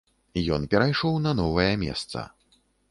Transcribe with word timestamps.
Ён 0.57 0.65
перайшоў 0.71 1.21
на 1.27 1.37
новае 1.43 1.71
месца. 1.87 2.29